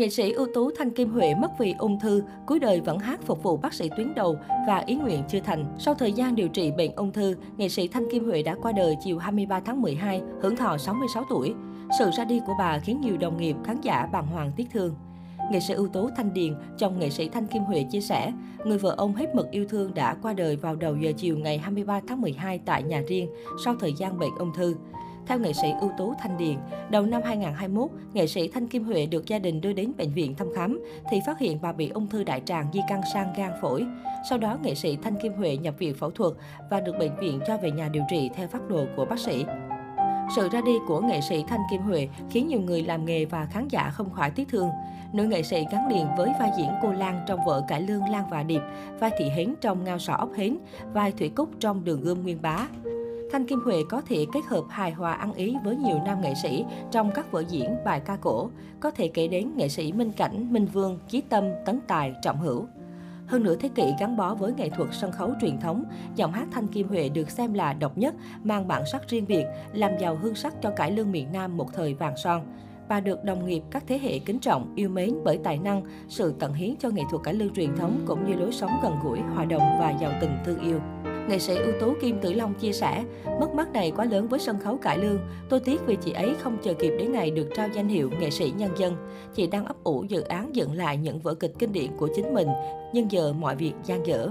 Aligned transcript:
Nghệ 0.00 0.08
sĩ 0.08 0.32
ưu 0.32 0.46
tú 0.54 0.70
Thanh 0.78 0.90
Kim 0.90 1.10
Huệ 1.10 1.34
mất 1.34 1.58
vì 1.58 1.74
ung 1.78 2.00
thư, 2.00 2.22
cuối 2.46 2.58
đời 2.58 2.80
vẫn 2.80 2.98
hát 2.98 3.20
phục 3.22 3.42
vụ 3.42 3.56
bác 3.56 3.74
sĩ 3.74 3.90
tuyến 3.96 4.14
đầu 4.14 4.36
và 4.66 4.84
ý 4.86 4.94
nguyện 4.94 5.22
chưa 5.28 5.40
thành. 5.40 5.64
Sau 5.78 5.94
thời 5.94 6.12
gian 6.12 6.34
điều 6.34 6.48
trị 6.48 6.72
bệnh 6.76 6.92
ung 6.94 7.12
thư, 7.12 7.34
nghệ 7.56 7.68
sĩ 7.68 7.88
Thanh 7.88 8.10
Kim 8.10 8.24
Huệ 8.24 8.42
đã 8.42 8.56
qua 8.62 8.72
đời 8.72 8.96
chiều 9.04 9.18
23 9.18 9.60
tháng 9.60 9.82
12, 9.82 10.22
hưởng 10.42 10.56
thọ 10.56 10.78
66 10.78 11.24
tuổi. 11.30 11.54
Sự 11.98 12.10
ra 12.16 12.24
đi 12.24 12.40
của 12.46 12.52
bà 12.58 12.78
khiến 12.78 13.00
nhiều 13.00 13.16
đồng 13.16 13.36
nghiệp, 13.36 13.56
khán 13.64 13.80
giả 13.80 14.08
bàng 14.12 14.26
hoàng 14.26 14.52
tiếc 14.56 14.66
thương. 14.72 14.94
Nghệ 15.50 15.60
sĩ 15.60 15.74
ưu 15.74 15.88
tú 15.88 16.08
Thanh 16.16 16.34
Điền, 16.34 16.54
chồng 16.78 16.98
nghệ 16.98 17.10
sĩ 17.10 17.28
Thanh 17.28 17.46
Kim 17.46 17.62
Huệ 17.62 17.82
chia 17.90 18.00
sẻ, 18.00 18.32
người 18.64 18.78
vợ 18.78 18.94
ông 18.96 19.14
hết 19.14 19.34
mực 19.34 19.50
yêu 19.50 19.64
thương 19.68 19.94
đã 19.94 20.16
qua 20.22 20.32
đời 20.32 20.56
vào 20.56 20.76
đầu 20.76 20.96
giờ 20.96 21.12
chiều 21.16 21.38
ngày 21.38 21.58
23 21.58 22.00
tháng 22.08 22.20
12 22.20 22.60
tại 22.64 22.82
nhà 22.82 23.02
riêng 23.08 23.28
sau 23.64 23.74
thời 23.80 23.92
gian 23.92 24.18
bệnh 24.18 24.34
ung 24.38 24.54
thư. 24.54 24.74
Theo 25.26 25.38
nghệ 25.38 25.52
sĩ 25.52 25.68
ưu 25.80 25.90
tú 25.98 26.14
Thanh 26.18 26.38
Điền, 26.38 26.56
đầu 26.90 27.06
năm 27.06 27.22
2021, 27.24 27.90
nghệ 28.12 28.26
sĩ 28.26 28.48
Thanh 28.48 28.68
Kim 28.68 28.84
Huệ 28.84 29.06
được 29.06 29.26
gia 29.26 29.38
đình 29.38 29.60
đưa 29.60 29.72
đến 29.72 29.92
bệnh 29.98 30.12
viện 30.12 30.34
thăm 30.34 30.48
khám 30.54 30.80
thì 31.10 31.20
phát 31.26 31.38
hiện 31.38 31.58
bà 31.62 31.72
bị 31.72 31.88
ung 31.88 32.08
thư 32.08 32.24
đại 32.24 32.42
tràng 32.44 32.66
di 32.72 32.80
căn 32.88 33.00
sang 33.12 33.32
gan 33.36 33.52
phổi. 33.60 33.86
Sau 34.28 34.38
đó, 34.38 34.58
nghệ 34.62 34.74
sĩ 34.74 34.96
Thanh 35.02 35.14
Kim 35.22 35.32
Huệ 35.32 35.56
nhập 35.56 35.74
viện 35.78 35.94
phẫu 35.94 36.10
thuật 36.10 36.32
và 36.70 36.80
được 36.80 36.94
bệnh 36.98 37.16
viện 37.20 37.40
cho 37.46 37.56
về 37.56 37.70
nhà 37.70 37.88
điều 37.88 38.02
trị 38.10 38.30
theo 38.34 38.48
phác 38.48 38.68
đồ 38.68 38.86
của 38.96 39.04
bác 39.04 39.18
sĩ. 39.18 39.44
Sự 40.36 40.48
ra 40.48 40.60
đi 40.60 40.72
của 40.86 41.00
nghệ 41.00 41.20
sĩ 41.20 41.44
Thanh 41.48 41.60
Kim 41.70 41.80
Huệ 41.80 42.08
khiến 42.30 42.48
nhiều 42.48 42.60
người 42.60 42.82
làm 42.82 43.04
nghề 43.04 43.24
và 43.24 43.46
khán 43.46 43.68
giả 43.68 43.90
không 43.90 44.10
khỏi 44.10 44.30
tiếc 44.30 44.48
thương. 44.48 44.68
Nữ 45.12 45.24
nghệ 45.24 45.42
sĩ 45.42 45.64
gắn 45.72 45.88
liền 45.88 46.06
với 46.16 46.32
vai 46.40 46.50
diễn 46.58 46.68
cô 46.82 46.92
Lan 46.92 47.20
trong 47.26 47.40
vở 47.46 47.62
cải 47.68 47.82
lương 47.82 48.08
Lan 48.08 48.24
và 48.30 48.42
Điệp, 48.42 48.60
vai 48.98 49.10
Thị 49.18 49.28
Hến 49.28 49.54
trong 49.60 49.84
Ngao 49.84 49.98
sỏ 49.98 50.12
ốc 50.12 50.30
hến, 50.36 50.56
vai 50.92 51.12
Thủy 51.12 51.28
Cúc 51.28 51.48
trong 51.60 51.84
Đường 51.84 52.00
gươm 52.00 52.22
Nguyên 52.22 52.42
Bá. 52.42 52.66
Thanh 53.32 53.46
Kim 53.46 53.60
Huệ 53.64 53.82
có 53.88 54.00
thể 54.00 54.26
kết 54.32 54.44
hợp 54.46 54.64
hài 54.68 54.90
hòa 54.90 55.12
ăn 55.12 55.32
ý 55.32 55.56
với 55.64 55.76
nhiều 55.76 55.98
nam 56.04 56.20
nghệ 56.20 56.34
sĩ 56.42 56.64
trong 56.90 57.10
các 57.14 57.32
vở 57.32 57.44
diễn 57.48 57.76
bài 57.84 58.00
ca 58.00 58.16
cổ. 58.16 58.50
Có 58.80 58.90
thể 58.90 59.08
kể 59.08 59.28
đến 59.28 59.50
nghệ 59.56 59.68
sĩ 59.68 59.92
Minh 59.92 60.12
Cảnh, 60.12 60.52
Minh 60.52 60.66
Vương, 60.66 60.98
Chí 61.08 61.20
Tâm, 61.20 61.44
Tấn 61.66 61.80
Tài, 61.86 62.14
Trọng 62.22 62.40
Hữu. 62.40 62.66
Hơn 63.26 63.42
nửa 63.42 63.56
thế 63.56 63.68
kỷ 63.74 63.92
gắn 64.00 64.16
bó 64.16 64.34
với 64.34 64.52
nghệ 64.52 64.70
thuật 64.70 64.88
sân 64.92 65.12
khấu 65.12 65.32
truyền 65.40 65.60
thống, 65.60 65.84
giọng 66.16 66.32
hát 66.32 66.48
Thanh 66.50 66.66
Kim 66.66 66.88
Huệ 66.88 67.08
được 67.08 67.30
xem 67.30 67.54
là 67.54 67.72
độc 67.72 67.98
nhất, 67.98 68.14
mang 68.42 68.68
bản 68.68 68.82
sắc 68.92 69.08
riêng 69.08 69.24
biệt, 69.28 69.44
làm 69.72 69.92
giàu 70.00 70.16
hương 70.16 70.34
sắc 70.34 70.54
cho 70.62 70.70
cải 70.70 70.92
lương 70.92 71.12
miền 71.12 71.32
Nam 71.32 71.56
một 71.56 71.72
thời 71.72 71.94
vàng 71.94 72.16
son. 72.16 72.46
Bà 72.88 73.00
được 73.00 73.24
đồng 73.24 73.46
nghiệp 73.46 73.62
các 73.70 73.84
thế 73.86 73.98
hệ 73.98 74.18
kính 74.18 74.38
trọng, 74.38 74.72
yêu 74.76 74.88
mến 74.88 75.14
bởi 75.24 75.38
tài 75.44 75.58
năng, 75.58 75.82
sự 76.08 76.34
tận 76.38 76.54
hiến 76.54 76.74
cho 76.78 76.88
nghệ 76.88 77.02
thuật 77.10 77.22
cải 77.24 77.34
lương 77.34 77.54
truyền 77.54 77.76
thống 77.76 78.00
cũng 78.06 78.26
như 78.26 78.34
lối 78.34 78.52
sống 78.52 78.70
gần 78.82 78.92
gũi, 79.02 79.18
hòa 79.20 79.44
đồng 79.44 79.62
và 79.80 79.90
giàu 80.00 80.12
tình 80.20 80.36
thương 80.44 80.60
yêu. 80.60 80.80
Nghệ 81.28 81.38
sĩ 81.38 81.54
ưu 81.54 81.72
tú 81.80 81.94
Kim 82.00 82.20
Tử 82.20 82.32
Long 82.32 82.54
chia 82.54 82.72
sẻ, 82.72 83.04
mất 83.40 83.54
mát 83.54 83.72
này 83.72 83.92
quá 83.96 84.04
lớn 84.04 84.28
với 84.28 84.40
sân 84.40 84.58
khấu 84.58 84.76
cải 84.76 84.98
lương. 84.98 85.18
Tôi 85.48 85.60
tiếc 85.60 85.86
vì 85.86 85.96
chị 85.96 86.12
ấy 86.12 86.34
không 86.40 86.58
chờ 86.62 86.74
kịp 86.74 86.92
đến 86.98 87.12
ngày 87.12 87.30
được 87.30 87.48
trao 87.56 87.68
danh 87.68 87.88
hiệu 87.88 88.10
nghệ 88.20 88.30
sĩ 88.30 88.52
nhân 88.56 88.70
dân. 88.78 88.96
Chị 89.34 89.46
đang 89.46 89.64
ấp 89.64 89.76
ủ 89.84 90.04
dự 90.08 90.20
án 90.20 90.56
dựng 90.56 90.72
lại 90.72 90.96
những 90.96 91.18
vở 91.18 91.34
kịch 91.34 91.52
kinh 91.58 91.72
điển 91.72 91.96
của 91.96 92.08
chính 92.16 92.34
mình, 92.34 92.48
nhưng 92.92 93.10
giờ 93.10 93.32
mọi 93.32 93.56
việc 93.56 93.72
gian 93.84 94.06
dở. 94.06 94.30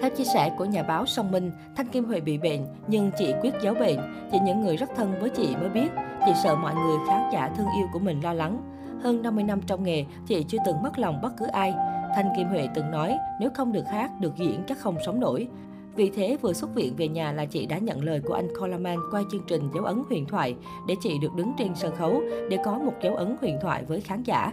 Theo 0.00 0.10
chia 0.10 0.24
sẻ 0.24 0.54
của 0.58 0.64
nhà 0.64 0.82
báo 0.82 1.06
Song 1.06 1.30
Minh, 1.32 1.50
Thanh 1.76 1.88
Kim 1.88 2.04
Huệ 2.04 2.20
bị 2.20 2.38
bệnh, 2.38 2.66
nhưng 2.86 3.10
chị 3.18 3.34
quyết 3.42 3.54
giấu 3.62 3.74
bệnh. 3.74 3.98
Chỉ 4.32 4.38
những 4.44 4.60
người 4.60 4.76
rất 4.76 4.90
thân 4.96 5.14
với 5.20 5.30
chị 5.30 5.56
mới 5.60 5.68
biết. 5.68 5.88
Chị 6.26 6.32
sợ 6.42 6.54
mọi 6.54 6.74
người 6.74 6.96
khán 7.08 7.20
giả 7.32 7.50
thương 7.56 7.66
yêu 7.78 7.86
của 7.92 7.98
mình 7.98 8.20
lo 8.20 8.32
lắng. 8.32 8.62
Hơn 9.02 9.22
50 9.22 9.44
năm 9.44 9.60
trong 9.66 9.82
nghề, 9.82 10.04
chị 10.26 10.44
chưa 10.48 10.58
từng 10.66 10.82
mất 10.82 10.98
lòng 10.98 11.20
bất 11.22 11.32
cứ 11.38 11.46
ai. 11.46 11.74
Thanh 12.14 12.28
Kim 12.36 12.48
Huệ 12.48 12.68
từng 12.74 12.90
nói, 12.90 13.18
nếu 13.40 13.50
không 13.54 13.72
được 13.72 13.88
hát, 13.88 14.10
được 14.20 14.36
diễn 14.36 14.62
chắc 14.68 14.78
không 14.78 14.96
sống 15.06 15.20
nổi. 15.20 15.48
Vì 15.96 16.10
thế, 16.10 16.36
vừa 16.42 16.52
xuất 16.52 16.74
viện 16.74 16.96
về 16.96 17.08
nhà 17.08 17.32
là 17.32 17.44
chị 17.44 17.66
đã 17.66 17.78
nhận 17.78 18.04
lời 18.04 18.20
của 18.20 18.34
anh 18.34 18.48
Coleman 18.60 18.98
qua 19.10 19.22
chương 19.32 19.42
trình 19.46 19.62
dấu 19.74 19.84
ấn 19.84 20.02
huyền 20.08 20.26
thoại 20.26 20.54
để 20.88 20.94
chị 21.02 21.18
được 21.18 21.34
đứng 21.36 21.52
trên 21.58 21.74
sân 21.74 21.96
khấu 21.96 22.22
để 22.50 22.58
có 22.64 22.78
một 22.78 22.94
dấu 23.02 23.14
ấn 23.14 23.36
huyền 23.40 23.58
thoại 23.62 23.84
với 23.84 24.00
khán 24.00 24.22
giả. 24.22 24.52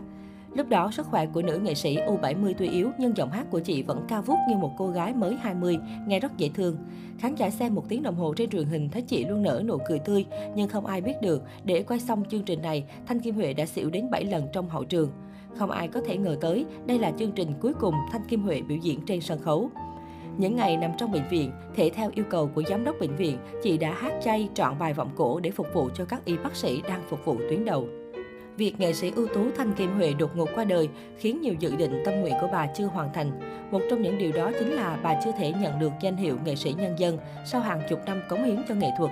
Lúc 0.54 0.70
đó, 0.70 0.92
sức 0.92 1.06
khỏe 1.06 1.26
của 1.26 1.42
nữ 1.42 1.58
nghệ 1.58 1.74
sĩ 1.74 1.98
U70 1.98 2.54
tuy 2.58 2.68
yếu 2.70 2.92
nhưng 3.00 3.18
giọng 3.18 3.32
hát 3.32 3.48
của 3.52 3.60
chị 3.60 3.84
vẫn 3.84 4.06
cao 4.08 4.22
vút 4.22 4.38
như 4.50 4.56
một 4.56 4.72
cô 4.78 4.88
gái 4.88 5.14
mới 5.14 5.36
20, 5.36 5.78
nghe 6.08 6.20
rất 6.20 6.38
dễ 6.38 6.50
thương. 6.50 6.78
Khán 7.20 7.36
giả 7.36 7.50
xem 7.50 7.76
một 7.76 7.84
tiếng 7.90 8.04
đồng 8.04 8.16
hồ 8.16 8.34
trên 8.34 8.50
truyền 8.50 8.66
hình 8.66 8.90
thấy 8.90 9.02
chị 9.02 9.26
luôn 9.26 9.44
nở 9.44 9.64
nụ 9.66 9.78
cười 9.88 10.00
tươi, 10.00 10.26
nhưng 10.56 10.70
không 10.70 10.86
ai 10.86 11.02
biết 11.02 11.16
được, 11.22 11.44
để 11.64 11.84
quay 11.84 12.00
xong 12.00 12.24
chương 12.30 12.44
trình 12.44 12.62
này, 12.62 12.86
Thanh 13.06 13.20
Kim 13.20 13.36
Huệ 13.36 13.54
đã 13.54 13.66
xỉu 13.66 13.90
đến 13.90 14.10
7 14.12 14.26
lần 14.26 14.48
trong 14.54 14.70
hậu 14.70 14.84
trường. 14.84 15.12
Không 15.56 15.72
ai 15.72 15.88
có 15.88 16.02
thể 16.06 16.18
ngờ 16.18 16.38
tới, 16.42 16.66
đây 16.86 17.00
là 17.00 17.12
chương 17.20 17.32
trình 17.32 17.54
cuối 17.62 17.74
cùng 17.74 17.96
Thanh 18.12 18.28
Kim 18.28 18.42
Huệ 18.42 18.62
biểu 18.62 18.78
diễn 18.78 19.00
trên 19.06 19.22
sân 19.22 19.40
khấu. 19.40 19.70
Những 20.40 20.56
ngày 20.56 20.78
nằm 20.78 20.92
trong 20.98 21.12
bệnh 21.12 21.28
viện, 21.30 21.52
thể 21.76 21.92
theo 21.96 22.12
yêu 22.14 22.26
cầu 22.30 22.50
của 22.56 22.64
giám 22.70 22.84
đốc 22.84 22.96
bệnh 23.00 23.16
viện, 23.16 23.38
chị 23.64 23.78
đã 23.78 23.94
hát 23.94 24.14
chay 24.24 24.50
trọn 24.54 24.80
bài 24.80 24.94
vọng 24.94 25.10
cổ 25.16 25.40
để 25.40 25.52
phục 25.52 25.68
vụ 25.74 25.90
cho 25.94 26.06
các 26.06 26.26
y 26.26 26.38
bác 26.38 26.56
sĩ 26.56 26.82
đang 26.82 27.02
phục 27.10 27.26
vụ 27.26 27.38
tuyến 27.50 27.66
đầu. 27.66 27.88
Việc 28.58 28.80
nghệ 28.80 28.94
sĩ 28.94 29.12
ưu 29.16 29.28
tú 29.28 29.46
Thanh 29.58 29.74
Kim 29.74 29.96
Huệ 29.96 30.14
đột 30.14 30.38
ngột 30.38 30.50
qua 30.56 30.64
đời 30.64 30.90
khiến 31.18 31.42
nhiều 31.42 31.54
dự 31.60 31.76
định 31.76 32.02
tâm 32.06 32.14
nguyện 32.22 32.34
của 32.42 32.48
bà 32.52 32.68
chưa 32.68 32.86
hoàn 32.86 33.14
thành. 33.14 33.32
Một 33.72 33.80
trong 33.90 34.02
những 34.02 34.18
điều 34.18 34.32
đó 34.32 34.52
chính 34.60 34.72
là 34.72 35.00
bà 35.04 35.22
chưa 35.26 35.32
thể 35.38 35.54
nhận 35.62 35.80
được 35.80 35.92
danh 36.02 36.18
hiệu 36.18 36.38
nghệ 36.46 36.56
sĩ 36.56 36.74
nhân 36.78 37.00
dân 37.00 37.18
sau 37.46 37.62
hàng 37.62 37.82
chục 37.90 38.00
năm 38.06 38.22
cống 38.30 38.44
hiến 38.44 38.62
cho 38.70 38.76
nghệ 38.76 38.90
thuật. 38.98 39.12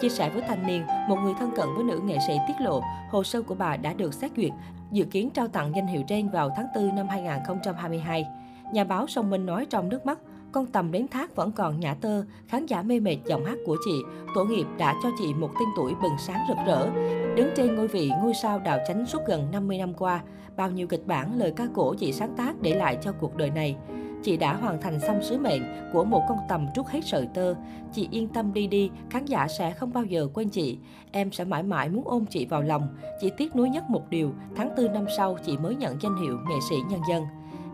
Chia 0.00 0.08
sẻ 0.08 0.30
với 0.30 0.42
thanh 0.42 0.66
niên, 0.66 0.82
một 1.08 1.16
người 1.16 1.34
thân 1.38 1.50
cận 1.56 1.66
với 1.74 1.84
nữ 1.84 2.00
nghệ 2.04 2.18
sĩ 2.26 2.34
tiết 2.48 2.54
lộ, 2.60 2.80
hồ 3.10 3.24
sơ 3.24 3.42
của 3.42 3.54
bà 3.54 3.76
đã 3.76 3.92
được 3.92 4.14
xét 4.14 4.30
duyệt, 4.36 4.52
dự 4.92 5.04
kiến 5.04 5.30
trao 5.30 5.48
tặng 5.48 5.72
danh 5.76 5.86
hiệu 5.86 6.02
trên 6.08 6.28
vào 6.28 6.50
tháng 6.56 6.66
4 6.74 6.96
năm 6.96 7.08
2022. 7.08 8.24
Nhà 8.72 8.84
báo 8.84 9.06
Song 9.06 9.30
Minh 9.30 9.46
nói 9.46 9.66
trong 9.70 9.88
nước 9.88 10.06
mắt, 10.06 10.18
con 10.56 10.66
tầm 10.66 10.92
đến 10.92 11.08
thác 11.08 11.36
vẫn 11.36 11.52
còn 11.52 11.80
nhã 11.80 11.94
tơ, 11.94 12.24
khán 12.48 12.66
giả 12.66 12.82
mê 12.82 13.00
mệt 13.00 13.16
giọng 13.26 13.44
hát 13.44 13.58
của 13.66 13.76
chị. 13.84 14.02
Tổ 14.34 14.44
nghiệp 14.44 14.66
đã 14.78 14.94
cho 15.02 15.08
chị 15.18 15.34
một 15.34 15.50
tên 15.60 15.68
tuổi 15.76 15.92
bừng 16.02 16.18
sáng 16.18 16.40
rực 16.48 16.56
rỡ. 16.66 16.90
Đứng 17.36 17.48
trên 17.56 17.74
ngôi 17.74 17.88
vị 17.88 18.10
ngôi 18.22 18.34
sao 18.42 18.58
đào 18.58 18.78
chánh 18.88 19.06
suốt 19.06 19.18
gần 19.26 19.50
50 19.52 19.78
năm 19.78 19.94
qua, 19.94 20.22
bao 20.56 20.70
nhiêu 20.70 20.86
kịch 20.86 21.06
bản 21.06 21.38
lời 21.38 21.52
ca 21.56 21.64
cổ 21.74 21.94
chị 21.94 22.12
sáng 22.12 22.34
tác 22.36 22.60
để 22.60 22.74
lại 22.74 22.98
cho 23.02 23.12
cuộc 23.12 23.36
đời 23.36 23.50
này. 23.50 23.76
Chị 24.22 24.36
đã 24.36 24.54
hoàn 24.54 24.80
thành 24.80 25.00
xong 25.00 25.22
sứ 25.22 25.38
mệnh 25.38 25.62
của 25.92 26.04
một 26.04 26.22
con 26.28 26.38
tầm 26.48 26.66
trút 26.74 26.86
hết 26.86 27.00
sợi 27.04 27.28
tơ. 27.34 27.54
Chị 27.92 28.08
yên 28.10 28.28
tâm 28.28 28.52
đi 28.52 28.66
đi, 28.66 28.90
khán 29.10 29.24
giả 29.24 29.48
sẽ 29.48 29.70
không 29.70 29.92
bao 29.92 30.04
giờ 30.04 30.28
quên 30.34 30.48
chị. 30.48 30.78
Em 31.12 31.32
sẽ 31.32 31.44
mãi 31.44 31.62
mãi 31.62 31.88
muốn 31.88 32.02
ôm 32.04 32.26
chị 32.26 32.46
vào 32.46 32.62
lòng. 32.62 32.88
chị 33.20 33.30
tiếc 33.36 33.56
nuối 33.56 33.70
nhất 33.70 33.84
một 33.90 34.10
điều, 34.10 34.32
tháng 34.56 34.74
4 34.76 34.92
năm 34.92 35.04
sau 35.16 35.36
chị 35.46 35.56
mới 35.56 35.74
nhận 35.74 35.96
danh 36.00 36.16
hiệu 36.22 36.38
nghệ 36.48 36.56
sĩ 36.68 36.76
nhân 36.90 37.00
dân. 37.08 37.24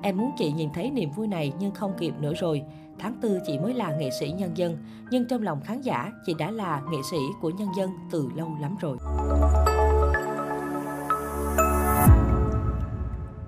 Em 0.02 0.16
muốn 0.16 0.30
chị 0.38 0.52
nhìn 0.52 0.70
thấy 0.74 0.90
niềm 0.90 1.10
vui 1.10 1.26
này 1.26 1.52
nhưng 1.58 1.74
không 1.74 1.92
kịp 1.98 2.14
nữa 2.20 2.32
rồi. 2.34 2.62
Tháng 2.98 3.20
4 3.22 3.38
chị 3.46 3.58
mới 3.58 3.74
là 3.74 3.96
nghệ 3.96 4.10
sĩ 4.20 4.30
nhân 4.30 4.56
dân, 4.56 4.76
nhưng 5.10 5.28
trong 5.28 5.42
lòng 5.42 5.60
khán 5.60 5.80
giả 5.80 6.12
chị 6.26 6.34
đã 6.38 6.50
là 6.50 6.82
nghệ 6.90 6.98
sĩ 7.10 7.18
của 7.40 7.50
nhân 7.50 7.68
dân 7.76 7.90
từ 8.10 8.28
lâu 8.34 8.56
lắm 8.60 8.76
rồi. 8.80 8.96